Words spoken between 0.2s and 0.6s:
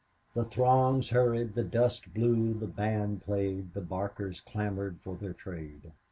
The